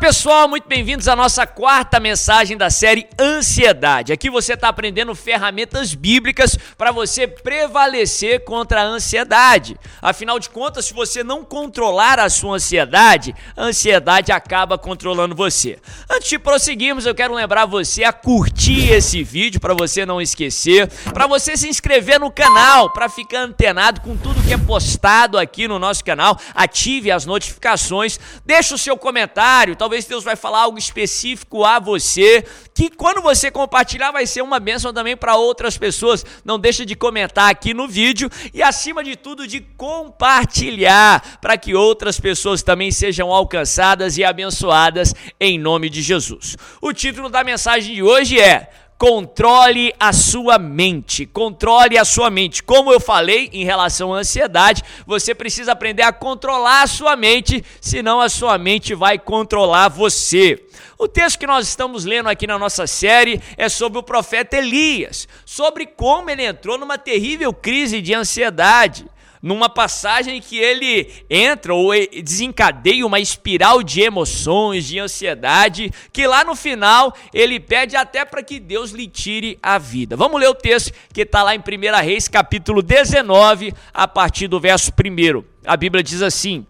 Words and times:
pessoal, 0.00 0.48
muito 0.48 0.66
bem-vindos 0.66 1.06
à 1.08 1.14
nossa 1.14 1.46
quarta 1.46 2.00
mensagem 2.00 2.56
da 2.56 2.70
série 2.70 3.06
Ansiedade. 3.20 4.14
Aqui 4.14 4.30
você 4.30 4.54
está 4.54 4.70
aprendendo 4.70 5.14
ferramentas 5.14 5.92
bíblicas 5.94 6.58
para 6.78 6.90
você 6.90 7.26
prevalecer 7.28 8.42
contra 8.42 8.80
a 8.80 8.84
ansiedade. 8.84 9.76
Afinal 10.00 10.38
de 10.38 10.48
contas, 10.48 10.86
se 10.86 10.94
você 10.94 11.22
não 11.22 11.44
controlar 11.44 12.18
a 12.18 12.30
sua 12.30 12.56
ansiedade, 12.56 13.34
a 13.54 13.64
ansiedade 13.64 14.32
acaba 14.32 14.78
controlando 14.78 15.34
você. 15.34 15.78
Antes 16.08 16.30
de 16.30 16.38
prosseguirmos, 16.38 17.04
eu 17.04 17.14
quero 17.14 17.34
lembrar 17.34 17.66
você 17.66 18.02
a 18.02 18.12
curtir 18.12 18.90
esse 18.90 19.22
vídeo 19.22 19.60
para 19.60 19.74
você 19.74 20.06
não 20.06 20.18
esquecer, 20.18 20.88
para 21.12 21.26
você 21.26 21.58
se 21.58 21.68
inscrever 21.68 22.18
no 22.18 22.30
canal, 22.32 22.90
para 22.90 23.10
ficar 23.10 23.40
antenado 23.40 24.00
com 24.00 24.16
tudo 24.16 24.42
que 24.42 24.54
é 24.54 24.58
postado 24.58 25.36
aqui 25.36 25.68
no 25.68 25.78
nosso 25.78 26.02
canal. 26.02 26.40
Ative 26.54 27.10
as 27.10 27.26
notificações, 27.26 28.18
deixa 28.46 28.74
o 28.74 28.78
seu 28.78 28.96
comentário, 28.96 29.76
talvez 29.76 29.89
talvez 29.90 30.04
Deus 30.04 30.22
vai 30.22 30.36
falar 30.36 30.60
algo 30.60 30.78
específico 30.78 31.64
a 31.64 31.80
você, 31.80 32.44
que 32.72 32.88
quando 32.88 33.20
você 33.20 33.50
compartilhar 33.50 34.12
vai 34.12 34.24
ser 34.24 34.40
uma 34.40 34.60
bênção 34.60 34.92
também 34.92 35.16
para 35.16 35.34
outras 35.34 35.76
pessoas. 35.76 36.24
Não 36.44 36.60
deixa 36.60 36.86
de 36.86 36.94
comentar 36.94 37.50
aqui 37.50 37.74
no 37.74 37.88
vídeo 37.88 38.30
e 38.54 38.62
acima 38.62 39.02
de 39.02 39.16
tudo 39.16 39.48
de 39.48 39.58
compartilhar 39.76 41.40
para 41.40 41.58
que 41.58 41.74
outras 41.74 42.20
pessoas 42.20 42.62
também 42.62 42.92
sejam 42.92 43.32
alcançadas 43.32 44.16
e 44.16 44.22
abençoadas 44.22 45.12
em 45.40 45.58
nome 45.58 45.90
de 45.90 46.02
Jesus. 46.02 46.56
O 46.80 46.92
título 46.92 47.28
da 47.28 47.42
mensagem 47.42 47.92
de 47.92 48.00
hoje 48.00 48.38
é 48.38 48.70
Controle 49.00 49.94
a 49.98 50.12
sua 50.12 50.58
mente. 50.58 51.24
Controle 51.24 51.96
a 51.96 52.04
sua 52.04 52.28
mente. 52.28 52.62
Como 52.62 52.92
eu 52.92 53.00
falei 53.00 53.48
em 53.50 53.64
relação 53.64 54.12
à 54.12 54.18
ansiedade, 54.18 54.82
você 55.06 55.34
precisa 55.34 55.72
aprender 55.72 56.02
a 56.02 56.12
controlar 56.12 56.82
a 56.82 56.86
sua 56.86 57.16
mente, 57.16 57.64
senão 57.80 58.20
a 58.20 58.28
sua 58.28 58.58
mente 58.58 58.94
vai 58.94 59.18
controlar 59.18 59.88
você. 59.88 60.62
O 60.98 61.08
texto 61.08 61.38
que 61.38 61.46
nós 61.46 61.66
estamos 61.66 62.04
lendo 62.04 62.28
aqui 62.28 62.46
na 62.46 62.58
nossa 62.58 62.86
série 62.86 63.40
é 63.56 63.70
sobre 63.70 63.98
o 63.98 64.02
profeta 64.02 64.58
Elias, 64.58 65.26
sobre 65.46 65.86
como 65.86 66.28
ele 66.28 66.44
entrou 66.44 66.76
numa 66.76 66.98
terrível 66.98 67.54
crise 67.54 68.02
de 68.02 68.12
ansiedade 68.12 69.06
numa 69.42 69.68
passagem 69.68 70.40
que 70.40 70.58
ele 70.58 71.10
entra 71.28 71.74
ou 71.74 71.92
desencadeia 72.22 73.06
uma 73.06 73.18
espiral 73.18 73.82
de 73.82 74.02
emoções, 74.02 74.86
de 74.86 74.98
ansiedade, 74.98 75.92
que 76.12 76.26
lá 76.26 76.44
no 76.44 76.54
final 76.54 77.14
ele 77.32 77.58
pede 77.58 77.96
até 77.96 78.24
para 78.24 78.42
que 78.42 78.60
Deus 78.60 78.90
lhe 78.90 79.06
tire 79.06 79.58
a 79.62 79.78
vida. 79.78 80.16
Vamos 80.16 80.40
ler 80.40 80.48
o 80.48 80.54
texto 80.54 80.92
que 81.12 81.22
está 81.22 81.42
lá 81.42 81.54
em 81.54 81.58
1 81.58 82.02
Reis, 82.02 82.28
capítulo 82.28 82.82
19, 82.82 83.72
a 83.94 84.06
partir 84.06 84.48
do 84.48 84.60
verso 84.60 84.92
1. 84.92 85.44
A 85.66 85.76
Bíblia 85.76 86.02
diz 86.02 86.22
assim: 86.22 86.66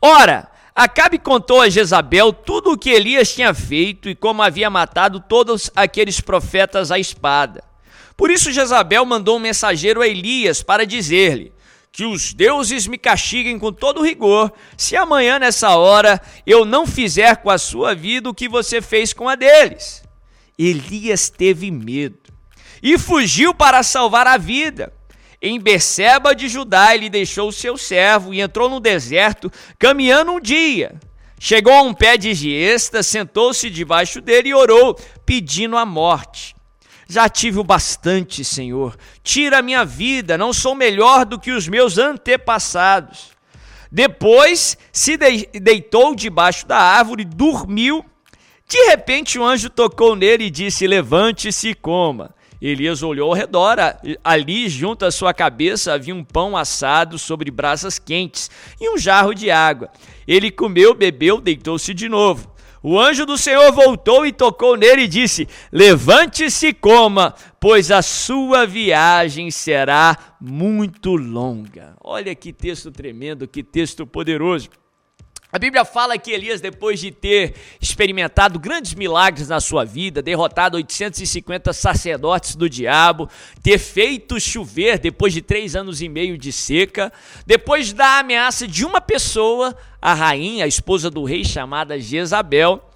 Ora, 0.00 0.50
Acabe 0.74 1.18
contou 1.18 1.60
a 1.60 1.68
Jezabel 1.68 2.32
tudo 2.32 2.72
o 2.72 2.78
que 2.78 2.88
Elias 2.88 3.34
tinha 3.34 3.52
feito 3.52 4.08
e 4.08 4.14
como 4.14 4.40
havia 4.40 4.70
matado 4.70 5.20
todos 5.20 5.70
aqueles 5.76 6.18
profetas 6.18 6.90
à 6.90 6.98
espada. 6.98 7.62
Por 8.22 8.30
isso 8.30 8.52
Jezabel 8.52 9.04
mandou 9.04 9.36
um 9.36 9.40
mensageiro 9.40 10.00
a 10.00 10.06
Elias 10.06 10.62
para 10.62 10.86
dizer-lhe: 10.86 11.52
Que 11.90 12.04
os 12.04 12.32
deuses 12.32 12.86
me 12.86 12.96
castiguem 12.96 13.58
com 13.58 13.72
todo 13.72 14.00
rigor, 14.00 14.52
se 14.76 14.96
amanhã 14.96 15.40
nessa 15.40 15.74
hora 15.74 16.22
eu 16.46 16.64
não 16.64 16.86
fizer 16.86 17.38
com 17.38 17.50
a 17.50 17.58
sua 17.58 17.96
vida 17.96 18.30
o 18.30 18.34
que 18.34 18.48
você 18.48 18.80
fez 18.80 19.12
com 19.12 19.28
a 19.28 19.34
deles. 19.34 20.04
Elias 20.56 21.30
teve 21.30 21.68
medo 21.72 22.20
e 22.80 22.96
fugiu 22.96 23.52
para 23.52 23.82
salvar 23.82 24.28
a 24.28 24.36
vida. 24.36 24.92
Em 25.42 25.58
Beceba 25.58 26.32
de 26.32 26.48
Judá 26.48 26.94
ele 26.94 27.10
deixou 27.10 27.48
o 27.48 27.52
seu 27.52 27.76
servo 27.76 28.32
e 28.32 28.40
entrou 28.40 28.70
no 28.70 28.78
deserto, 28.78 29.50
caminhando 29.80 30.30
um 30.30 30.40
dia. 30.40 30.94
Chegou 31.40 31.72
a 31.72 31.82
um 31.82 31.92
pé 31.92 32.16
de 32.16 32.32
giesta, 32.34 33.02
sentou-se 33.02 33.68
debaixo 33.68 34.20
dele 34.20 34.50
e 34.50 34.54
orou, 34.54 34.94
pedindo 35.26 35.76
a 35.76 35.84
morte. 35.84 36.54
Já 37.08 37.28
tive 37.28 37.58
o 37.58 37.64
bastante, 37.64 38.44
Senhor. 38.44 38.96
Tira 39.22 39.58
a 39.58 39.62
minha 39.62 39.84
vida, 39.84 40.38
não 40.38 40.52
sou 40.52 40.74
melhor 40.74 41.24
do 41.24 41.38
que 41.38 41.50
os 41.50 41.68
meus 41.68 41.98
antepassados. 41.98 43.32
Depois 43.90 44.78
se 44.90 45.18
deitou 45.18 46.14
debaixo 46.14 46.66
da 46.66 46.78
árvore, 46.78 47.24
dormiu. 47.24 48.04
De 48.66 48.78
repente, 48.86 49.38
um 49.38 49.44
anjo 49.44 49.68
tocou 49.68 50.16
nele 50.16 50.44
e 50.44 50.50
disse: 50.50 50.86
Levante-se 50.86 51.68
e 51.68 51.74
coma. 51.74 52.34
Elias 52.62 53.02
olhou 53.02 53.30
ao 53.30 53.36
redor. 53.36 53.76
Ali, 54.22 54.68
junto 54.68 55.04
à 55.04 55.10
sua 55.10 55.34
cabeça, 55.34 55.92
havia 55.92 56.14
um 56.14 56.22
pão 56.22 56.56
assado 56.56 57.18
sobre 57.18 57.50
brasas 57.50 57.98
quentes 57.98 58.48
e 58.80 58.88
um 58.88 58.96
jarro 58.96 59.34
de 59.34 59.50
água. 59.50 59.90
Ele 60.28 60.50
comeu, 60.50 60.94
bebeu, 60.94 61.40
deitou-se 61.40 61.92
de 61.92 62.08
novo. 62.08 62.51
O 62.82 62.98
anjo 62.98 63.24
do 63.24 63.38
Senhor 63.38 63.70
voltou 63.70 64.26
e 64.26 64.32
tocou 64.32 64.76
nele 64.76 65.02
e 65.02 65.08
disse: 65.08 65.48
Levante-se 65.70 66.68
e 66.68 66.74
coma, 66.74 67.34
pois 67.60 67.90
a 67.92 68.02
sua 68.02 68.66
viagem 68.66 69.50
será 69.50 70.36
muito 70.40 71.14
longa. 71.14 71.94
Olha 72.02 72.34
que 72.34 72.52
texto 72.52 72.90
tremendo, 72.90 73.46
que 73.46 73.62
texto 73.62 74.04
poderoso. 74.04 74.68
A 75.54 75.58
Bíblia 75.58 75.84
fala 75.84 76.16
que 76.16 76.30
Elias, 76.30 76.62
depois 76.62 76.98
de 76.98 77.10
ter 77.10 77.54
experimentado 77.78 78.58
grandes 78.58 78.94
milagres 78.94 79.48
na 79.48 79.60
sua 79.60 79.84
vida, 79.84 80.22
derrotado 80.22 80.78
850 80.78 81.74
sacerdotes 81.74 82.56
do 82.56 82.70
diabo, 82.70 83.28
ter 83.62 83.78
feito 83.78 84.40
chover 84.40 84.98
depois 84.98 85.30
de 85.34 85.42
três 85.42 85.76
anos 85.76 86.00
e 86.00 86.08
meio 86.08 86.38
de 86.38 86.50
seca, 86.50 87.12
depois 87.44 87.92
da 87.92 88.20
ameaça 88.20 88.66
de 88.66 88.82
uma 88.82 88.98
pessoa, 88.98 89.76
a 90.00 90.14
rainha, 90.14 90.64
a 90.64 90.68
esposa 90.68 91.10
do 91.10 91.22
rei 91.22 91.44
chamada 91.44 92.00
Jezabel, 92.00 92.88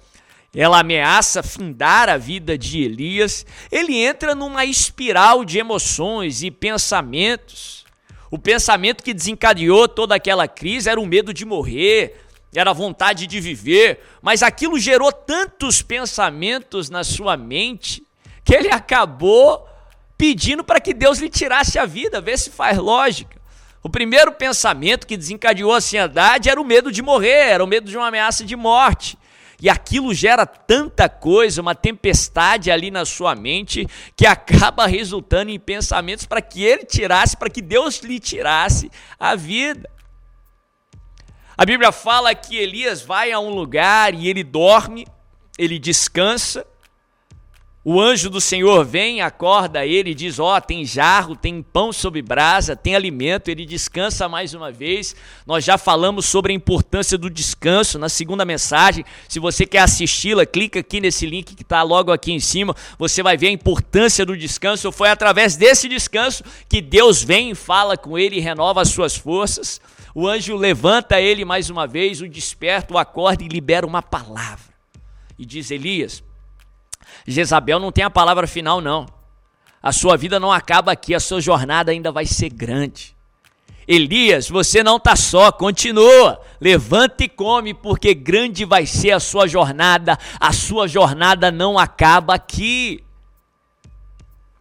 ela 0.55 0.79
ameaça 0.79 1.43
findar 1.43 2.09
a 2.09 2.17
vida 2.17 2.57
de 2.57 2.81
Elias, 2.81 3.45
ele 3.71 3.95
entra 3.97 4.33
numa 4.33 4.65
espiral 4.65 5.45
de 5.45 5.59
emoções 5.59 6.41
e 6.41 6.49
pensamentos. 6.49 7.85
O 8.31 8.39
pensamento 8.39 9.03
que 9.03 9.13
desencadeou 9.13 9.87
toda 9.87 10.15
aquela 10.15 10.47
crise 10.47 10.89
era 10.89 10.99
o 10.99 11.05
medo 11.05 11.33
de 11.33 11.45
morrer, 11.45 12.26
era 12.55 12.73
vontade 12.73 13.27
de 13.27 13.39
viver, 13.39 13.99
mas 14.21 14.41
aquilo 14.41 14.79
gerou 14.79 15.11
tantos 15.11 15.81
pensamentos 15.81 16.89
na 16.89 17.03
sua 17.03 17.35
mente 17.37 18.03
que 18.43 18.55
ele 18.55 18.71
acabou 18.71 19.67
pedindo 20.17 20.63
para 20.63 20.79
que 20.79 20.93
Deus 20.93 21.19
lhe 21.19 21.29
tirasse 21.29 21.77
a 21.77 21.85
vida, 21.85 22.21
vê 22.21 22.37
se 22.37 22.49
faz 22.49 22.77
lógica. 22.77 23.37
O 23.83 23.89
primeiro 23.89 24.31
pensamento 24.31 25.05
que 25.05 25.15
desencadeou 25.15 25.71
a 25.71 25.77
ansiedade 25.77 26.49
era 26.49 26.59
o 26.59 26.65
medo 26.65 26.91
de 26.91 27.01
morrer, 27.01 27.49
era 27.49 27.63
o 27.63 27.67
medo 27.67 27.89
de 27.89 27.95
uma 27.95 28.07
ameaça 28.07 28.43
de 28.43 28.55
morte. 28.55 29.17
E 29.59 29.69
aquilo 29.69 30.13
gera 30.13 30.45
tanta 30.45 31.09
coisa, 31.09 31.61
uma 31.61 31.73
tempestade 31.73 32.69
ali 32.69 32.91
na 32.91 33.05
sua 33.05 33.33
mente, 33.33 33.87
que 34.15 34.25
acaba 34.25 34.85
resultando 34.85 35.49
em 35.49 35.59
pensamentos 35.59 36.25
para 36.25 36.41
que 36.41 36.63
ele 36.63 36.85
tirasse, 36.85 37.35
para 37.35 37.49
que 37.49 37.61
Deus 37.61 37.99
lhe 37.99 38.19
tirasse 38.19 38.91
a 39.19 39.35
vida. 39.35 39.89
A 41.57 41.65
Bíblia 41.65 41.91
fala 41.91 42.35
que 42.35 42.55
Elias 42.55 43.01
vai 43.01 43.31
a 43.31 43.39
um 43.39 43.49
lugar 43.49 44.13
e 44.13 44.27
ele 44.27 44.43
dorme, 44.43 45.07
ele 45.57 45.79
descansa. 45.79 46.63
O 47.83 47.99
anjo 47.99 48.29
do 48.29 48.39
Senhor 48.39 48.85
vem, 48.85 49.21
acorda 49.21 49.83
ele 49.83 50.11
e 50.11 50.13
diz: 50.13 50.37
Ó, 50.37 50.55
oh, 50.55 50.61
tem 50.61 50.85
jarro, 50.85 51.35
tem 51.35 51.63
pão 51.63 51.91
sobre 51.91 52.21
brasa, 52.21 52.75
tem 52.75 52.95
alimento. 52.95 53.49
Ele 53.49 53.65
descansa 53.65 54.29
mais 54.29 54.53
uma 54.53 54.71
vez. 54.71 55.15
Nós 55.47 55.63
já 55.65 55.79
falamos 55.79 56.27
sobre 56.27 56.51
a 56.51 56.55
importância 56.55 57.17
do 57.17 57.27
descanso 57.27 57.97
na 57.97 58.09
segunda 58.09 58.45
mensagem. 58.45 59.03
Se 59.27 59.39
você 59.39 59.65
quer 59.65 59.79
assisti-la, 59.79 60.45
clica 60.45 60.81
aqui 60.81 61.01
nesse 61.01 61.25
link 61.25 61.55
que 61.55 61.63
está 61.63 61.81
logo 61.81 62.11
aqui 62.11 62.31
em 62.31 62.39
cima. 62.39 62.75
Você 62.99 63.23
vai 63.23 63.35
ver 63.35 63.47
a 63.47 63.51
importância 63.51 64.23
do 64.23 64.37
descanso. 64.37 64.91
Foi 64.91 65.09
através 65.09 65.55
desse 65.55 65.89
descanso 65.89 66.43
que 66.69 66.81
Deus 66.81 67.23
vem 67.23 67.49
e 67.49 67.55
fala 67.55 67.97
com 67.97 68.15
ele 68.15 68.35
e 68.35 68.41
renova 68.41 68.81
as 68.81 68.89
suas 68.89 69.15
forças. 69.15 69.81
O 70.19 70.27
anjo 70.27 70.55
levanta 70.55 71.21
ele 71.21 71.45
mais 71.45 71.69
uma 71.69 71.85
vez, 71.85 72.21
o 72.21 72.27
desperta, 72.27 72.91
o 72.91 72.97
acorda 72.97 73.43
e 73.43 73.47
libera 73.47 73.85
uma 73.85 74.01
palavra. 74.01 74.73
E 75.37 75.45
diz 75.45 75.69
Elias: 75.69 76.23
Jezabel 77.27 77.79
não 77.79 77.91
tem 77.91 78.03
a 78.03 78.09
palavra 78.09 78.47
final, 78.47 78.81
não. 78.81 79.05
A 79.79 79.91
sua 79.91 80.17
vida 80.17 80.39
não 80.39 80.51
acaba 80.51 80.91
aqui, 80.91 81.13
a 81.13 81.19
sua 81.19 81.39
jornada 81.39 81.91
ainda 81.91 82.11
vai 82.11 82.25
ser 82.25 82.49
grande. 82.49 83.15
Elias, 83.87 84.49
você 84.49 84.81
não 84.81 84.97
está 84.97 85.15
só, 85.15 85.51
continua. 85.51 86.41
Levanta 86.59 87.23
e 87.23 87.29
come, 87.29 87.75
porque 87.75 88.15
grande 88.15 88.65
vai 88.65 88.87
ser 88.87 89.11
a 89.11 89.19
sua 89.19 89.45
jornada. 89.45 90.17
A 90.39 90.51
sua 90.51 90.87
jornada 90.87 91.51
não 91.51 91.77
acaba 91.77 92.33
aqui. 92.33 93.03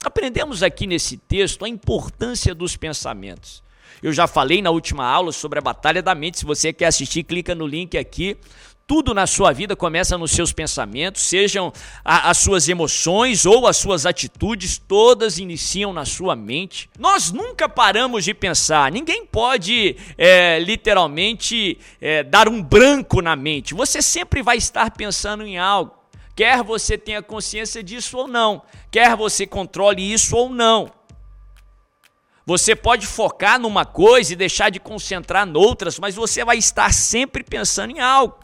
Aprendemos 0.05 0.63
aqui 0.63 0.87
nesse 0.87 1.17
texto 1.17 1.65
a 1.65 1.69
importância 1.69 2.55
dos 2.55 2.77
pensamentos. 2.77 3.65
Eu 4.03 4.13
já 4.13 4.27
falei 4.27 4.61
na 4.61 4.71
última 4.71 5.05
aula 5.05 5.33
sobre 5.33 5.59
a 5.59 5.63
batalha 5.63 6.03
da 6.03 6.15
mente. 6.15 6.39
Se 6.39 6.45
você 6.45 6.73
quer 6.73 6.87
assistir, 6.87 7.23
clica 7.23 7.55
no 7.55 7.67
link 7.67 7.97
aqui. 7.97 8.37
Tudo 8.87 9.13
na 9.13 9.27
sua 9.27 9.53
vida 9.53 9.75
começa 9.75 10.17
nos 10.17 10.31
seus 10.31 10.53
pensamentos, 10.53 11.23
sejam 11.23 11.73
a, 12.05 12.31
as 12.31 12.39
suas 12.39 12.69
emoções 12.69 13.45
ou 13.45 13.67
as 13.67 13.77
suas 13.79 14.07
atitudes, 14.07 14.79
todas 14.79 15.39
iniciam 15.39 15.93
na 15.93 16.05
sua 16.05 16.37
mente. 16.37 16.89
Nós 16.97 17.33
nunca 17.33 17.69
paramos 17.69 18.25
de 18.25 18.33
pensar, 18.33 18.93
ninguém 18.93 19.27
pode 19.27 19.97
é, 20.17 20.61
literalmente 20.61 21.81
é, 22.01 22.23
dar 22.23 22.49
um 22.49 22.63
branco 22.63 23.21
na 23.21 23.35
mente. 23.35 23.75
Você 23.75 24.01
sempre 24.01 24.41
vai 24.41 24.57
estar 24.57 24.93
pensando 24.93 25.45
em 25.45 25.59
algo, 25.59 25.93
quer 26.37 26.63
você 26.63 26.97
tenha 26.97 27.21
consciência 27.21 27.83
disso 27.83 28.17
ou 28.17 28.29
não, 28.29 28.63
quer 28.89 29.17
você 29.17 29.49
controle 29.49 30.13
isso 30.13 30.37
ou 30.37 30.49
não. 30.49 30.93
Você 32.47 32.77
pode 32.77 33.09
focar 33.09 33.59
numa 33.59 33.85
coisa 33.85 34.33
e 34.33 34.37
deixar 34.37 34.71
de 34.71 34.79
concentrar 34.79 35.45
noutras, 35.45 35.99
mas 35.99 36.15
você 36.15 36.45
vai 36.45 36.57
estar 36.57 36.95
sempre 36.95 37.43
pensando 37.43 37.91
em 37.91 37.99
algo. 37.99 38.39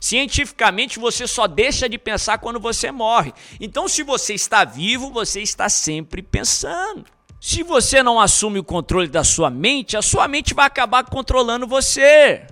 Cientificamente, 0.00 0.98
você 0.98 1.24
só 1.24 1.46
deixa 1.46 1.88
de 1.88 1.96
pensar 1.96 2.38
quando 2.38 2.58
você 2.58 2.90
morre. 2.90 3.32
Então, 3.60 3.86
se 3.86 4.02
você 4.02 4.34
está 4.34 4.64
vivo, 4.64 5.08
você 5.12 5.40
está 5.40 5.68
sempre 5.68 6.20
pensando. 6.20 7.04
Se 7.40 7.62
você 7.62 8.02
não 8.02 8.18
assume 8.18 8.58
o 8.58 8.64
controle 8.64 9.06
da 9.06 9.22
sua 9.22 9.50
mente, 9.50 9.96
a 9.96 10.02
sua 10.02 10.26
mente 10.26 10.52
vai 10.52 10.66
acabar 10.66 11.04
controlando 11.04 11.64
você. 11.64 12.44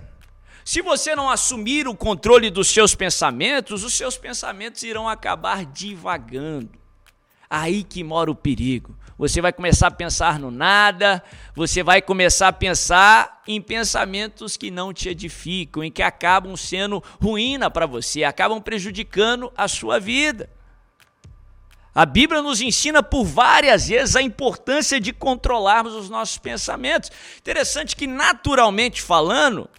Se 0.63 0.81
você 0.81 1.15
não 1.15 1.29
assumir 1.29 1.85
o 1.85 1.95
controle 1.95 2.49
dos 2.49 2.69
seus 2.69 2.95
pensamentos, 2.95 3.83
os 3.83 3.93
seus 3.93 4.17
pensamentos 4.17 4.81
irão 4.83 5.09
acabar 5.09 5.65
divagando. 5.65 6.71
Aí 7.49 7.83
que 7.83 8.03
mora 8.05 8.31
o 8.31 8.35
perigo. 8.35 8.97
Você 9.23 9.39
vai 9.39 9.53
começar 9.53 9.87
a 9.87 9.91
pensar 9.91 10.37
no 10.37 10.51
nada, 10.51 11.23
você 11.55 11.81
vai 11.81 12.01
começar 12.01 12.49
a 12.49 12.51
pensar 12.51 13.41
em 13.47 13.61
pensamentos 13.61 14.57
que 14.57 14.69
não 14.69 14.93
te 14.93 15.07
edificam, 15.07 15.81
em 15.81 15.89
que 15.89 16.03
acabam 16.03 16.57
sendo 16.57 17.01
ruína 17.21 17.71
para 17.71 17.85
você, 17.85 18.25
acabam 18.25 18.61
prejudicando 18.61 19.49
a 19.55 19.65
sua 19.69 19.97
vida. 19.97 20.49
A 21.95 22.05
Bíblia 22.05 22.41
nos 22.41 22.59
ensina 22.59 23.01
por 23.01 23.23
várias 23.23 23.87
vezes 23.87 24.17
a 24.17 24.21
importância 24.21 24.99
de 24.99 25.13
controlarmos 25.13 25.93
os 25.93 26.09
nossos 26.09 26.37
pensamentos. 26.37 27.09
Interessante 27.37 27.95
que, 27.95 28.05
naturalmente 28.05 29.01
falando, 29.01 29.69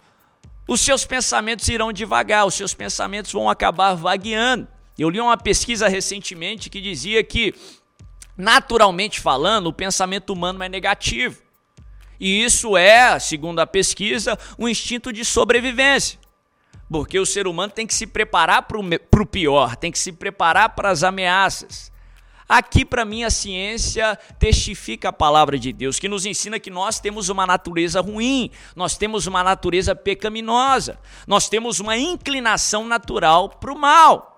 os 0.67 0.81
seus 0.81 1.05
pensamentos 1.05 1.69
irão 1.69 1.93
devagar, 1.93 2.47
os 2.47 2.55
seus 2.55 2.73
pensamentos 2.73 3.31
vão 3.31 3.47
acabar 3.47 3.93
vagueando. 3.93 4.67
Eu 4.97 5.07
li 5.07 5.19
uma 5.19 5.37
pesquisa 5.37 5.87
recentemente 5.87 6.67
que 6.67 6.81
dizia 6.81 7.23
que 7.23 7.53
Naturalmente 8.37 9.19
falando, 9.19 9.67
o 9.67 9.73
pensamento 9.73 10.31
humano 10.31 10.63
é 10.63 10.69
negativo. 10.69 11.41
E 12.19 12.43
isso 12.43 12.77
é, 12.77 13.19
segundo 13.19 13.59
a 13.59 13.67
pesquisa, 13.67 14.37
um 14.57 14.67
instinto 14.67 15.11
de 15.11 15.23
sobrevivência. 15.23 16.19
Porque 16.89 17.19
o 17.19 17.25
ser 17.25 17.47
humano 17.47 17.71
tem 17.73 17.87
que 17.87 17.93
se 17.93 18.05
preparar 18.05 18.63
para 18.63 18.77
o 18.79 19.25
pior, 19.25 19.75
tem 19.75 19.91
que 19.91 19.99
se 19.99 20.11
preparar 20.11 20.69
para 20.69 20.89
as 20.89 21.03
ameaças. 21.03 21.91
Aqui, 22.47 22.85
para 22.85 23.03
mim, 23.03 23.23
a 23.23 23.31
ciência 23.31 24.15
testifica 24.37 25.09
a 25.09 25.13
palavra 25.13 25.57
de 25.57 25.73
Deus, 25.73 25.97
que 25.97 26.07
nos 26.07 26.27
ensina 26.27 26.59
que 26.59 26.69
nós 26.69 26.99
temos 26.99 27.27
uma 27.27 27.43
natureza 27.45 27.99
ruim, 28.01 28.51
nós 28.75 28.95
temos 28.95 29.25
uma 29.25 29.43
natureza 29.43 29.95
pecaminosa, 29.95 30.99
nós 31.25 31.49
temos 31.49 31.79
uma 31.79 31.97
inclinação 31.97 32.85
natural 32.85 33.49
para 33.49 33.73
o 33.73 33.77
mal. 33.77 34.34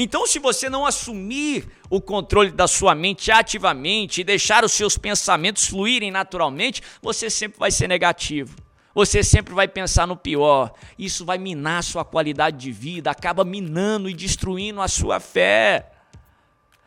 Então, 0.00 0.28
se 0.28 0.38
você 0.38 0.70
não 0.70 0.86
assumir 0.86 1.68
o 1.90 2.00
controle 2.00 2.52
da 2.52 2.68
sua 2.68 2.94
mente 2.94 3.32
ativamente 3.32 4.20
e 4.20 4.24
deixar 4.24 4.64
os 4.64 4.70
seus 4.70 4.96
pensamentos 4.96 5.66
fluírem 5.66 6.12
naturalmente, 6.12 6.80
você 7.02 7.28
sempre 7.28 7.58
vai 7.58 7.72
ser 7.72 7.88
negativo. 7.88 8.54
Você 8.94 9.24
sempre 9.24 9.52
vai 9.52 9.66
pensar 9.66 10.06
no 10.06 10.16
pior. 10.16 10.72
Isso 10.96 11.24
vai 11.24 11.36
minar 11.36 11.80
a 11.80 11.82
sua 11.82 12.04
qualidade 12.04 12.58
de 12.58 12.70
vida, 12.70 13.10
acaba 13.10 13.44
minando 13.44 14.08
e 14.08 14.14
destruindo 14.14 14.80
a 14.80 14.86
sua 14.86 15.18
fé. 15.18 15.90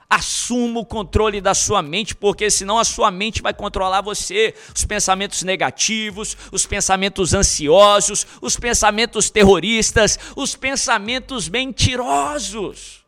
Assuma 0.09 0.79
o 0.79 0.85
controle 0.85 1.41
da 1.41 1.53
sua 1.53 1.81
mente, 1.81 2.15
porque 2.15 2.49
senão 2.49 2.79
a 2.79 2.85
sua 2.85 3.11
mente 3.11 3.41
vai 3.41 3.53
controlar 3.53 3.99
você. 3.99 4.53
Os 4.73 4.85
pensamentos 4.85 5.43
negativos, 5.43 6.37
os 6.49 6.65
pensamentos 6.65 7.33
ansiosos, 7.33 8.25
os 8.41 8.55
pensamentos 8.55 9.29
terroristas, 9.29 10.17
os 10.33 10.55
pensamentos 10.55 11.49
mentirosos. 11.49 13.00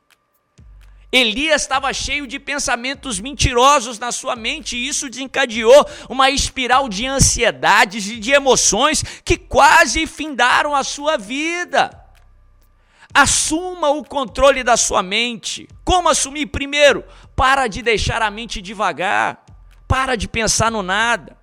Elias 1.16 1.62
estava 1.62 1.94
cheio 1.94 2.26
de 2.26 2.40
pensamentos 2.40 3.20
mentirosos 3.20 4.00
na 4.00 4.12
sua 4.12 4.36
mente 4.36 4.76
e 4.76 4.88
isso 4.88 5.08
desencadeou 5.08 5.86
uma 6.10 6.32
espiral 6.32 6.90
de 6.90 7.06
ansiedades 7.06 8.08
e 8.10 8.18
de 8.18 8.32
emoções 8.32 9.04
que 9.24 9.38
quase 9.38 10.08
findaram 10.08 10.76
a 10.76 10.84
sua 10.84 11.16
vida. 11.16 12.04
Assuma 13.14 13.92
o 13.92 14.04
controle 14.04 14.64
da 14.64 14.76
sua 14.76 15.04
mente. 15.04 15.68
Como 15.86 16.10
assumir? 16.10 16.48
Primeiro, 16.48 17.06
para 17.36 17.68
de 17.68 17.84
deixar 17.84 18.24
a 18.24 18.32
mente 18.32 18.60
devagar. 18.60 19.46
Para 19.88 20.16
de 20.16 20.28
pensar 20.28 20.72
no 20.72 20.82
nada. 20.82 21.38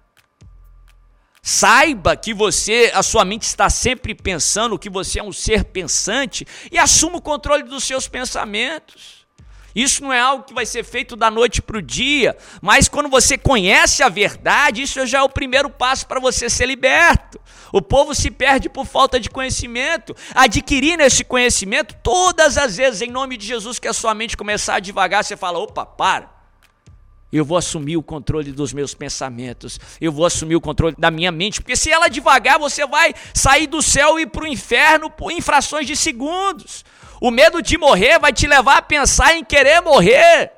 Saiba 1.41 2.17
que 2.17 2.35
você, 2.35 2.91
a 2.93 3.05
sua 3.05 3.25
mente 3.25 3.45
está 3.45 3.71
sempre 3.71 4.17
pensando, 4.17 4.77
que 4.77 4.91
você 4.91 5.21
é 5.21 5.23
um 5.23 5.33
ser 5.33 5.63
pensante 5.63 6.45
e 6.73 6.77
assuma 6.77 7.19
o 7.19 7.23
controle 7.23 7.63
dos 7.63 7.85
seus 7.85 8.09
pensamentos. 8.09 9.20
Isso 9.75 10.03
não 10.03 10.13
é 10.13 10.21
algo 10.21 10.45
que 10.45 10.55
vai 10.55 10.67
ser 10.67 10.85
feito 10.85 11.17
da 11.17 11.31
noite 11.31 11.63
para 11.63 11.79
o 11.79 11.83
dia, 11.83 12.37
mas 12.61 12.89
quando 12.89 13.09
você 13.09 13.39
conhece 13.39 14.03
a 14.03 14.09
verdade, 14.09 14.83
isso 14.83 15.05
já 15.07 15.19
é 15.19 15.23
o 15.23 15.29
primeiro 15.29 15.71
passo 15.71 16.07
para 16.07 16.21
você 16.21 16.51
ser 16.51 16.67
liberto. 16.67 17.41
O 17.73 17.81
povo 17.81 18.15
se 18.15 18.31
perde 18.31 18.69
por 18.69 18.85
falta 18.85 19.21
de 19.21 19.31
conhecimento. 19.31 20.15
Adquirindo 20.35 21.03
esse 21.03 21.25
conhecimento, 21.25 21.95
todas 22.03 22.59
as 22.59 22.77
vezes, 22.77 23.01
em 23.01 23.11
nome 23.11 23.37
de 23.37 23.47
Jesus, 23.47 23.79
que 23.79 23.89
a 23.89 23.93
sua 23.93 24.15
mente 24.15 24.37
começar 24.37 24.77
a 24.77 24.81
devagar, 24.81 25.25
você 25.25 25.37
fala: 25.37 25.59
opa, 25.59 25.87
para. 25.87 26.41
Eu 27.33 27.45
vou 27.45 27.57
assumir 27.57 27.97
o 27.97 28.03
controle 28.03 28.51
dos 28.51 28.73
meus 28.73 28.93
pensamentos. 28.93 29.79
Eu 30.01 30.11
vou 30.11 30.27
assumir 30.27 30.57
o 30.57 30.61
controle 30.61 30.97
da 30.99 31.13
minha 31.13 31.31
mente. 31.31 31.61
Porque 31.61 31.77
se 31.77 31.89
ela 31.89 32.09
devagar, 32.09 32.59
você 32.59 32.85
vai 32.85 33.15
sair 33.33 33.69
do 33.69 33.81
céu 33.81 34.19
e 34.19 34.23
ir 34.23 34.27
para 34.27 34.43
o 34.43 34.49
inferno 34.49 35.09
por 35.09 35.31
infrações 35.31 35.87
de 35.87 35.95
segundos. 35.95 36.85
O 37.21 37.31
medo 37.31 37.61
de 37.61 37.77
morrer 37.77 38.19
vai 38.19 38.33
te 38.33 38.47
levar 38.47 38.79
a 38.79 38.83
pensar 38.83 39.35
em 39.35 39.45
querer 39.45 39.83
morrer, 39.83 40.51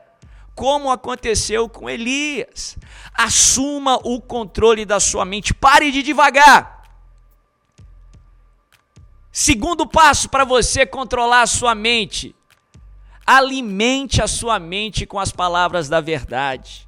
como 0.55 0.93
aconteceu 0.93 1.69
com 1.69 1.91
Elias. 1.91 2.79
Assuma 3.13 3.97
o 4.05 4.21
controle 4.21 4.85
da 4.85 5.01
sua 5.01 5.25
mente, 5.25 5.53
pare 5.53 5.91
de 5.91 6.05
devagar. 6.05 6.85
Segundo 9.33 9.87
passo 9.87 10.29
para 10.29 10.45
você 10.45 10.87
controlar 10.87 11.43
a 11.43 11.47
sua 11.47 11.75
mente: 11.75 12.35
alimente 13.27 14.23
a 14.23 14.29
sua 14.29 14.61
mente 14.61 15.05
com 15.05 15.19
as 15.19 15.33
palavras 15.33 15.89
da 15.89 16.01
verdade. 16.01 16.87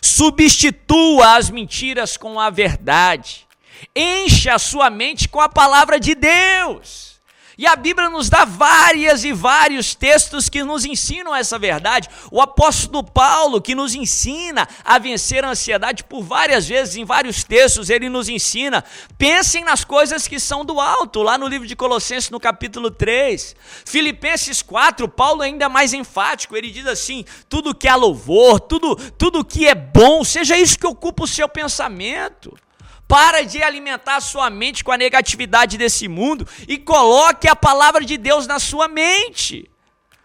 Substitua 0.00 1.36
as 1.36 1.50
mentiras 1.50 2.16
com 2.16 2.40
a 2.40 2.48
verdade. 2.48 3.46
Encha 3.94 4.54
a 4.54 4.58
sua 4.58 4.88
mente 4.88 5.28
com 5.28 5.40
a 5.40 5.48
palavra 5.48 6.00
de 6.00 6.14
Deus. 6.14 7.17
E 7.58 7.66
a 7.66 7.74
Bíblia 7.74 8.08
nos 8.08 8.30
dá 8.30 8.44
várias 8.44 9.24
e 9.24 9.32
vários 9.32 9.92
textos 9.92 10.48
que 10.48 10.62
nos 10.62 10.84
ensinam 10.84 11.34
essa 11.34 11.58
verdade. 11.58 12.08
O 12.30 12.40
apóstolo 12.40 13.02
Paulo, 13.02 13.60
que 13.60 13.74
nos 13.74 13.96
ensina 13.96 14.68
a 14.84 14.96
vencer 14.96 15.44
a 15.44 15.50
ansiedade 15.50 16.04
por 16.04 16.22
várias 16.22 16.68
vezes, 16.68 16.94
em 16.94 17.04
vários 17.04 17.42
textos, 17.42 17.90
ele 17.90 18.08
nos 18.08 18.28
ensina: 18.28 18.84
pensem 19.18 19.64
nas 19.64 19.84
coisas 19.84 20.28
que 20.28 20.38
são 20.38 20.64
do 20.64 20.80
alto, 20.80 21.20
lá 21.20 21.36
no 21.36 21.48
livro 21.48 21.66
de 21.66 21.74
Colossenses, 21.74 22.30
no 22.30 22.38
capítulo 22.38 22.92
3. 22.92 23.56
Filipenses 23.84 24.62
4, 24.62 25.08
Paulo 25.08 25.42
é 25.42 25.46
ainda 25.46 25.68
mais 25.68 25.92
enfático, 25.92 26.56
ele 26.56 26.70
diz 26.70 26.86
assim: 26.86 27.24
tudo 27.48 27.74
que 27.74 27.88
é 27.88 27.96
louvor, 27.96 28.60
tudo, 28.60 28.94
tudo 28.94 29.44
que 29.44 29.66
é 29.66 29.74
bom, 29.74 30.22
seja 30.22 30.56
isso 30.56 30.78
que 30.78 30.86
ocupa 30.86 31.24
o 31.24 31.26
seu 31.26 31.48
pensamento. 31.48 32.56
Para 33.08 33.42
de 33.42 33.62
alimentar 33.62 34.16
a 34.16 34.20
sua 34.20 34.50
mente 34.50 34.84
com 34.84 34.92
a 34.92 34.98
negatividade 34.98 35.78
desse 35.78 36.06
mundo 36.06 36.46
e 36.68 36.76
coloque 36.76 37.48
a 37.48 37.56
palavra 37.56 38.04
de 38.04 38.18
Deus 38.18 38.46
na 38.46 38.58
sua 38.58 38.86
mente. 38.86 39.68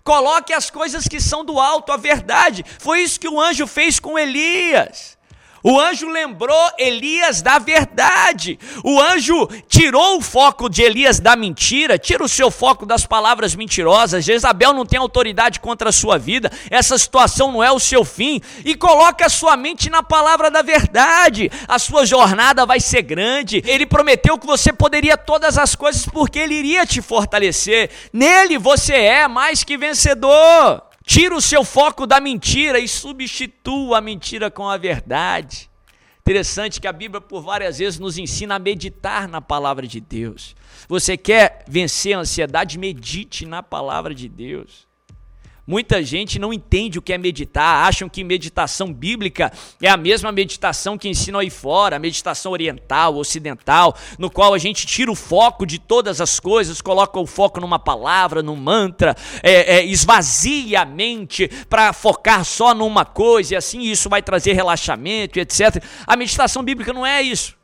Coloque 0.04 0.52
as 0.52 0.70
coisas 0.70 1.08
que 1.08 1.22
são 1.22 1.46
do 1.46 1.62
alto, 1.62 1.94
a 1.94 1.98
verdade. 1.98 2.66
Foi 2.80 3.00
isso 3.00 3.18
que 3.18 3.30
o 3.30 3.40
anjo 3.40 3.66
fez 3.66 4.02
com 4.02 4.20
Elias. 4.20 5.18
O 5.64 5.80
anjo 5.80 6.10
lembrou 6.10 6.72
Elias 6.78 7.42
da 7.42 7.58
verdade. 7.58 8.60
O 8.84 9.00
anjo 9.00 9.48
tirou 9.70 10.18
o 10.18 10.22
foco 10.22 10.68
de 10.68 10.82
Elias 10.82 11.22
da 11.22 11.38
mentira, 11.38 11.98
tira 11.98 12.22
o 12.22 12.28
seu 12.28 12.52
foco 12.52 12.86
das 12.86 13.06
palavras 13.06 13.56
mentirosas. 13.56 14.26
Jezabel 14.26 14.74
não 14.74 14.86
tem 14.86 15.00
autoridade 15.00 15.62
contra 15.62 15.88
a 15.88 15.94
sua 15.94 16.18
vida. 16.18 16.52
Essa 16.70 16.98
situação 16.98 17.50
não 17.54 17.64
é 17.64 17.72
o 17.72 17.80
seu 17.80 18.04
fim. 18.04 18.42
E 18.66 18.76
coloca 18.76 19.26
a 19.26 19.30
sua 19.30 19.56
mente 19.56 19.90
na 19.90 20.04
palavra 20.04 20.52
da 20.52 20.62
verdade. 20.62 21.50
A 21.66 21.80
sua 21.80 22.06
jornada 22.06 22.66
vai 22.66 22.82
ser 22.82 23.02
grande. 23.02 23.64
Ele 23.66 23.86
prometeu 23.86 24.38
que 24.38 24.46
você 24.46 24.74
poderia 24.74 25.18
todas 25.18 25.58
as 25.58 25.76
coisas 25.76 26.06
porque 26.06 26.40
ele 26.40 26.56
iria 26.56 26.86
te 26.86 27.02
fortalecer. 27.02 27.90
Nele 28.12 28.58
você 28.58 28.94
é 28.94 29.28
mais 29.30 29.64
que 29.64 29.78
vencedor. 29.78 30.93
Tira 31.04 31.36
o 31.36 31.42
seu 31.42 31.64
foco 31.64 32.08
da 32.08 32.20
mentira 32.20 32.80
e 32.80 32.88
substitua 32.88 33.98
a 33.98 34.02
mentira 34.02 34.50
com 34.50 34.70
a 34.70 34.78
verdade. 34.78 35.70
Interessante 36.22 36.80
que 36.80 36.88
a 36.88 36.94
Bíblia 36.94 37.20
por 37.20 37.42
várias 37.42 37.80
vezes 37.80 38.00
nos 38.00 38.18
ensina 38.18 38.56
a 38.56 38.60
meditar 38.60 39.28
na 39.28 39.42
palavra 39.42 39.86
de 39.86 40.00
Deus. 40.00 40.56
Você 40.88 41.18
quer 41.18 41.66
vencer 41.68 42.16
a 42.16 42.20
ansiedade? 42.20 42.80
Medite 42.80 43.46
na 43.46 43.62
palavra 43.62 44.16
de 44.16 44.30
Deus. 44.30 44.88
Muita 45.66 46.04
gente 46.04 46.38
não 46.38 46.52
entende 46.52 47.00
o 47.00 47.02
que 47.02 47.14
é 47.14 47.18
meditar, 47.18 47.88
acham 47.88 48.10
que 48.10 48.22
meditação 48.22 48.94
bíblica 48.94 49.50
é 49.82 49.88
a 49.90 49.96
mesma 49.96 50.30
meditação 50.30 50.98
que 50.98 51.08
ensinam 51.08 51.40
aí 51.40 51.50
fora, 51.50 51.96
a 51.96 52.00
meditação 52.00 52.52
oriental, 52.52 53.16
ocidental, 53.16 53.96
no 54.20 54.30
qual 54.30 54.54
a 54.54 54.58
gente 54.58 54.86
tira 54.86 55.10
o 55.10 55.16
foco 55.16 55.66
de 55.66 55.80
todas 55.80 56.20
as 56.20 56.38
coisas, 56.38 56.82
coloca 56.82 57.18
o 57.18 57.26
foco 57.26 57.62
numa 57.62 57.80
palavra, 57.80 58.44
num 58.44 58.58
mantra, 58.58 59.16
é, 59.42 59.78
é, 59.78 59.86
esvazia 59.86 60.82
a 60.82 60.86
mente 60.86 61.48
para 61.70 61.94
focar 61.94 62.44
só 62.44 62.74
numa 62.74 63.06
coisa 63.06 63.54
e 63.54 63.58
assim 63.58 63.84
isso 63.84 64.10
vai 64.10 64.22
trazer 64.22 64.52
relaxamento, 64.52 65.40
etc. 65.40 65.82
A 66.06 66.18
meditação 66.18 66.62
bíblica 66.62 66.92
não 66.92 67.06
é 67.06 67.22
isso. 67.22 67.56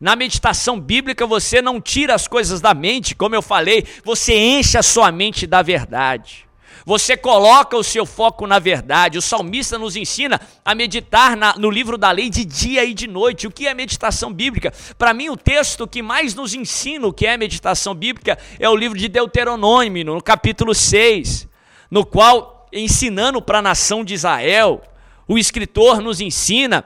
Na 0.00 0.14
meditação 0.14 0.78
bíblica 0.78 1.26
você 1.26 1.60
não 1.60 1.80
tira 1.80 2.14
as 2.14 2.28
coisas 2.28 2.60
da 2.60 2.72
mente, 2.72 3.16
como 3.16 3.34
eu 3.34 3.42
falei, 3.42 3.84
você 4.04 4.38
enche 4.38 4.78
a 4.78 4.84
sua 4.84 5.10
mente 5.10 5.48
da 5.48 5.62
verdade. 5.62 6.47
Você 6.84 7.16
coloca 7.16 7.76
o 7.76 7.84
seu 7.84 8.06
foco 8.06 8.46
na 8.46 8.58
verdade. 8.58 9.18
O 9.18 9.22
salmista 9.22 9.78
nos 9.78 9.96
ensina 9.96 10.40
a 10.64 10.74
meditar 10.74 11.36
na, 11.36 11.54
no 11.56 11.70
livro 11.70 11.98
da 11.98 12.10
lei 12.10 12.30
de 12.30 12.44
dia 12.44 12.84
e 12.84 12.94
de 12.94 13.06
noite. 13.06 13.46
O 13.46 13.50
que 13.50 13.66
é 13.66 13.74
meditação 13.74 14.32
bíblica? 14.32 14.72
Para 14.96 15.12
mim, 15.12 15.28
o 15.28 15.36
texto 15.36 15.86
que 15.86 16.02
mais 16.02 16.34
nos 16.34 16.54
ensina 16.54 17.06
o 17.06 17.12
que 17.12 17.26
é 17.26 17.36
meditação 17.36 17.94
bíblica 17.94 18.38
é 18.58 18.68
o 18.68 18.76
livro 18.76 18.98
de 18.98 19.08
Deuteronômio, 19.08 20.04
no 20.04 20.22
capítulo 20.22 20.74
6, 20.74 21.48
no 21.90 22.04
qual, 22.04 22.66
ensinando 22.72 23.40
para 23.40 23.58
a 23.58 23.62
nação 23.62 24.04
de 24.04 24.14
Israel, 24.14 24.82
o 25.26 25.38
escritor 25.38 26.00
nos 26.00 26.20
ensina 26.20 26.84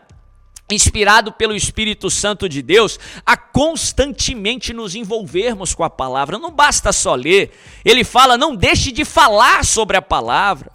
inspirado 0.73 1.33
pelo 1.33 1.55
Espírito 1.55 2.11
Santo 2.11 2.49
de 2.49 2.62
Deus, 2.62 2.99
a 3.25 3.37
constantemente 3.37 4.73
nos 4.73 4.95
envolvermos 4.95 5.75
com 5.75 5.85
a 5.85 5.91
palavra. 5.91 6.38
Não 6.38 6.50
basta 6.50 6.93
só 6.93 7.14
ler. 7.14 7.52
Ele 7.85 8.05
fala: 8.05 8.38
não 8.38 8.57
deixe 8.57 8.91
de 8.91 9.05
falar 9.05 9.64
sobre 9.64 9.97
a 9.97 10.02
palavra. 10.02 10.71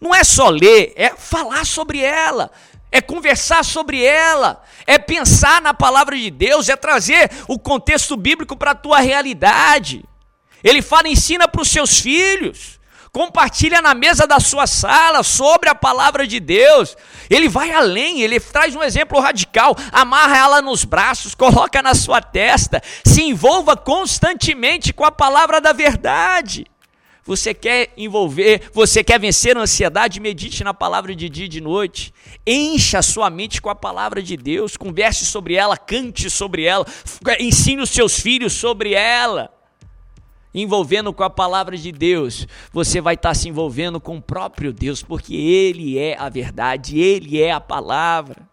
Não 0.00 0.14
é 0.14 0.24
só 0.24 0.48
ler, 0.48 0.92
é 0.96 1.10
falar 1.10 1.64
sobre 1.64 2.00
ela. 2.00 2.50
É 2.94 3.00
conversar 3.00 3.64
sobre 3.64 4.04
ela, 4.04 4.62
é 4.86 4.98
pensar 4.98 5.62
na 5.62 5.72
palavra 5.72 6.14
de 6.14 6.30
Deus, 6.30 6.68
é 6.68 6.76
trazer 6.76 7.30
o 7.48 7.58
contexto 7.58 8.18
bíblico 8.18 8.54
para 8.54 8.72
a 8.72 8.74
tua 8.74 9.00
realidade. 9.00 10.04
Ele 10.62 10.82
fala: 10.82 11.08
ensina 11.08 11.48
para 11.48 11.62
os 11.62 11.68
seus 11.68 12.00
filhos, 12.00 12.78
compartilha 13.12 13.82
na 13.82 13.92
mesa 13.92 14.26
da 14.26 14.40
sua 14.40 14.66
sala 14.66 15.22
sobre 15.22 15.68
a 15.68 15.74
palavra 15.74 16.26
de 16.26 16.40
Deus. 16.40 16.96
Ele 17.28 17.46
vai 17.46 17.70
além, 17.70 18.22
ele 18.22 18.40
traz 18.40 18.74
um 18.74 18.82
exemplo 18.82 19.20
radical, 19.20 19.76
amarra 19.92 20.38
ela 20.38 20.62
nos 20.62 20.84
braços, 20.84 21.34
coloca 21.34 21.82
na 21.82 21.94
sua 21.94 22.22
testa, 22.22 22.82
se 23.04 23.22
envolva 23.22 23.76
constantemente 23.76 24.94
com 24.94 25.04
a 25.04 25.12
palavra 25.12 25.60
da 25.60 25.74
verdade. 25.74 26.66
Você 27.24 27.54
quer 27.54 27.92
envolver, 27.96 28.62
você 28.72 29.04
quer 29.04 29.20
vencer 29.20 29.56
a 29.56 29.60
ansiedade, 29.60 30.18
medite 30.18 30.64
na 30.64 30.74
palavra 30.74 31.14
de 31.14 31.28
dia 31.28 31.44
e 31.44 31.48
de 31.48 31.60
noite. 31.60 32.12
Encha 32.44 32.98
a 32.98 33.02
sua 33.02 33.30
mente 33.30 33.62
com 33.62 33.68
a 33.68 33.74
palavra 33.74 34.22
de 34.22 34.36
Deus, 34.36 34.76
converse 34.76 35.26
sobre 35.26 35.54
ela, 35.54 35.76
cante 35.76 36.28
sobre 36.30 36.64
ela, 36.64 36.84
ensine 37.38 37.82
os 37.82 37.90
seus 37.90 38.18
filhos 38.18 38.54
sobre 38.54 38.94
ela 38.94 39.52
envolvendo 40.54 41.12
com 41.12 41.22
a 41.22 41.30
palavra 41.30 41.76
de 41.76 41.90
Deus, 41.90 42.46
você 42.72 43.00
vai 43.00 43.14
estar 43.14 43.34
se 43.34 43.48
envolvendo 43.48 44.00
com 44.00 44.16
o 44.16 44.22
próprio 44.22 44.72
Deus, 44.72 45.02
porque 45.02 45.34
Ele 45.34 45.98
é 45.98 46.16
a 46.18 46.28
verdade, 46.28 46.98
Ele 46.98 47.40
é 47.40 47.52
a 47.52 47.60
palavra. 47.60 48.50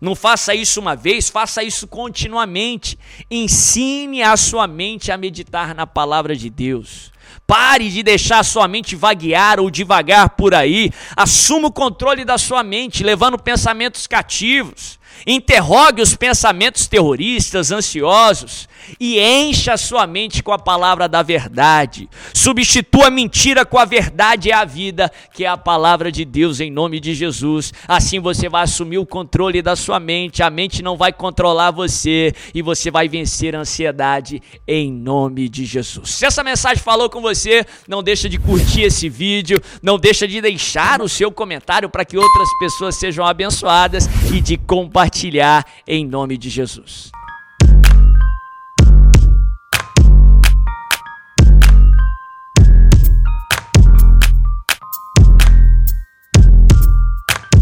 Não 0.00 0.14
faça 0.14 0.54
isso 0.54 0.80
uma 0.80 0.94
vez, 0.94 1.28
faça 1.28 1.62
isso 1.62 1.86
continuamente. 1.86 2.98
Ensine 3.30 4.22
a 4.22 4.36
sua 4.36 4.66
mente 4.66 5.10
a 5.10 5.16
meditar 5.16 5.74
na 5.74 5.86
palavra 5.86 6.36
de 6.36 6.50
Deus. 6.50 7.12
Pare 7.46 7.88
de 7.88 8.02
deixar 8.02 8.40
a 8.40 8.44
sua 8.44 8.68
mente 8.68 8.94
vaguear 8.94 9.58
ou 9.58 9.70
devagar 9.70 10.30
por 10.30 10.54
aí. 10.54 10.90
Assuma 11.16 11.68
o 11.68 11.72
controle 11.72 12.24
da 12.24 12.36
sua 12.36 12.62
mente, 12.62 13.04
levando 13.04 13.38
pensamentos 13.38 14.06
cativos. 14.06 14.98
Interrogue 15.26 16.02
os 16.02 16.14
pensamentos 16.14 16.86
terroristas, 16.86 17.70
ansiosos 17.70 18.68
e 18.98 19.20
encha 19.20 19.74
a 19.74 19.76
sua 19.76 20.06
mente 20.06 20.42
com 20.42 20.52
a 20.52 20.58
palavra 20.58 21.08
da 21.08 21.22
verdade. 21.22 22.08
Substitua 22.32 23.08
a 23.08 23.10
mentira 23.10 23.64
com 23.64 23.78
a 23.78 23.84
verdade 23.84 24.48
e 24.48 24.52
a 24.52 24.64
vida, 24.64 25.10
que 25.32 25.44
é 25.44 25.48
a 25.48 25.56
palavra 25.56 26.10
de 26.10 26.24
Deus 26.24 26.60
em 26.60 26.70
nome 26.70 27.00
de 27.00 27.14
Jesus. 27.14 27.72
Assim 27.86 28.20
você 28.20 28.48
vai 28.48 28.62
assumir 28.62 28.98
o 28.98 29.06
controle 29.06 29.62
da 29.62 29.76
sua 29.76 29.98
mente, 29.98 30.42
a 30.42 30.50
mente 30.50 30.82
não 30.82 30.96
vai 30.96 31.12
controlar 31.12 31.70
você 31.70 32.32
e 32.54 32.62
você 32.62 32.90
vai 32.90 33.08
vencer 33.08 33.54
a 33.54 33.60
ansiedade 33.60 34.42
em 34.66 34.92
nome 34.92 35.48
de 35.48 35.64
Jesus. 35.64 36.10
Se 36.10 36.26
essa 36.26 36.42
mensagem 36.42 36.82
falou 36.82 37.08
com 37.10 37.20
você, 37.20 37.64
não 37.88 38.02
deixa 38.02 38.28
de 38.28 38.38
curtir 38.38 38.82
esse 38.82 39.08
vídeo, 39.08 39.60
não 39.82 39.98
deixa 39.98 40.26
de 40.26 40.40
deixar 40.40 41.00
o 41.02 41.08
seu 41.08 41.30
comentário 41.30 41.88
para 41.88 42.04
que 42.04 42.16
outras 42.16 42.48
pessoas 42.58 42.96
sejam 42.96 43.24
abençoadas 43.24 44.08
e 44.32 44.40
de 44.40 44.56
compartilhar 44.56 45.64
em 45.86 46.06
nome 46.06 46.36
de 46.36 46.48
Jesus. 46.48 47.10